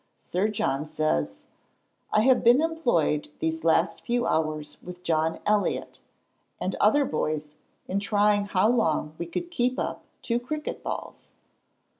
[0.17, 1.41] Sir John says:
[2.11, 6.01] "I have been employed these last few hours with John Elliot,
[6.59, 7.49] and other boys,
[7.87, 11.33] in trying how long we could keep up two cricket balls.